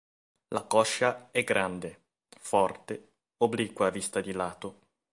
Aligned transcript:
La 0.47 0.63
coscia 0.63 1.29
è 1.29 1.43
grande, 1.43 2.05
forte, 2.39 3.09
obliqua 3.37 3.91
vista 3.91 4.19
di 4.19 4.31
lato. 4.31 4.79